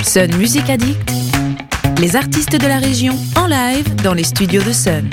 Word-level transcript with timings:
Sun 0.00 0.34
Music 0.36 0.68
Addict, 0.70 1.12
les 2.00 2.16
artistes 2.16 2.60
de 2.60 2.66
la 2.66 2.78
région 2.78 3.14
en 3.36 3.46
live 3.46 3.94
dans 4.02 4.14
les 4.14 4.24
studios 4.24 4.62
de 4.62 4.72
Sun. 4.72 5.08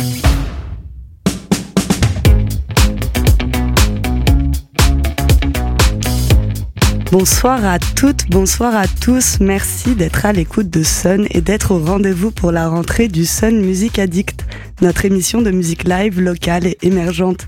Bonsoir 7.11 7.63
à 7.65 7.77
toutes, 7.79 8.29
bonsoir 8.29 8.75
à 8.75 8.87
tous. 8.87 9.39
Merci 9.39 9.95
d'être 9.95 10.25
à 10.25 10.33
l'écoute 10.33 10.69
de 10.69 10.83
Sun 10.83 11.27
et 11.31 11.41
d'être 11.41 11.71
au 11.71 11.79
rendez-vous 11.79 12.31
pour 12.31 12.51
la 12.51 12.67
rentrée 12.67 13.07
du 13.07 13.25
Sun 13.25 13.61
Music 13.61 13.99
Addict, 13.99 14.45
notre 14.81 15.05
émission 15.05 15.41
de 15.41 15.51
musique 15.51 15.83
live 15.83 16.19
locale 16.19 16.65
et 16.65 16.77
émergente. 16.81 17.47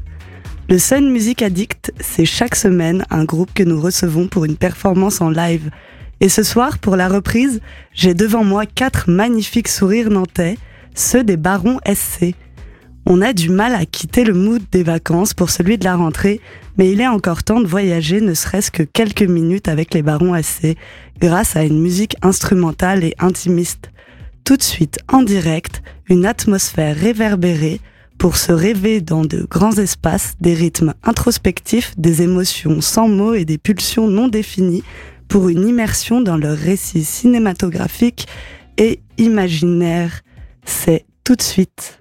Le 0.69 0.77
Sun 0.77 1.11
Music 1.11 1.41
Addict, 1.41 1.91
c'est 1.99 2.25
chaque 2.25 2.55
semaine 2.55 3.05
un 3.09 3.25
groupe 3.25 3.53
que 3.53 3.63
nous 3.63 3.81
recevons 3.81 4.27
pour 4.27 4.45
une 4.45 4.57
performance 4.57 5.19
en 5.21 5.29
live. 5.29 5.71
Et 6.23 6.29
ce 6.29 6.43
soir, 6.43 6.77
pour 6.77 6.95
la 6.95 7.09
reprise, 7.09 7.61
j'ai 7.93 8.13
devant 8.13 8.43
moi 8.43 8.67
quatre 8.67 9.09
magnifiques 9.09 9.67
sourires 9.67 10.11
nantais, 10.11 10.59
ceux 10.93 11.23
des 11.23 11.35
Barons 11.35 11.79
SC. 11.91 12.35
On 13.07 13.23
a 13.23 13.33
du 13.33 13.49
mal 13.49 13.73
à 13.73 13.85
quitter 13.85 14.23
le 14.23 14.35
mood 14.35 14.61
des 14.71 14.83
vacances 14.83 15.33
pour 15.33 15.49
celui 15.49 15.79
de 15.79 15.83
la 15.83 15.95
rentrée, 15.95 16.39
mais 16.77 16.91
il 16.91 17.01
est 17.01 17.07
encore 17.07 17.43
temps 17.43 17.59
de 17.59 17.65
voyager 17.65 18.21
ne 18.21 18.35
serait-ce 18.35 18.69
que 18.69 18.83
quelques 18.83 19.23
minutes 19.23 19.67
avec 19.67 19.95
les 19.95 20.03
Barons 20.03 20.39
SC, 20.39 20.77
grâce 21.19 21.55
à 21.55 21.63
une 21.63 21.81
musique 21.81 22.15
instrumentale 22.21 23.03
et 23.03 23.15
intimiste. 23.17 23.89
Tout 24.43 24.57
de 24.57 24.63
suite, 24.63 24.99
en 25.11 25.23
direct, 25.23 25.81
une 26.07 26.27
atmosphère 26.27 26.95
réverbérée 26.95 27.79
pour 28.19 28.37
se 28.37 28.51
rêver 28.51 29.01
dans 29.01 29.25
de 29.25 29.47
grands 29.49 29.75
espaces, 29.77 30.35
des 30.39 30.53
rythmes 30.53 30.93
introspectifs, 31.03 31.95
des 31.97 32.21
émotions 32.21 32.79
sans 32.79 33.07
mots 33.07 33.33
et 33.33 33.45
des 33.45 33.57
pulsions 33.57 34.07
non 34.07 34.27
définies, 34.27 34.83
pour 35.31 35.47
une 35.47 35.65
immersion 35.65 36.19
dans 36.19 36.35
leur 36.35 36.57
récit 36.57 37.05
cinématographique 37.05 38.27
et 38.77 38.99
imaginaire. 39.17 40.23
C'est 40.65 41.05
tout 41.23 41.37
de 41.37 41.41
suite. 41.41 42.00